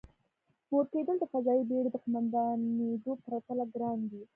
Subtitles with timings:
[0.71, 4.21] مور کېدل د فضايي بېړۍ د قوماندانېدو پرتله ګران دی.